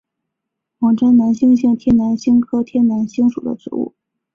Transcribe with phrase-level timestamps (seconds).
[0.79, 3.93] 网檐南星是天南星科天南星属的植物。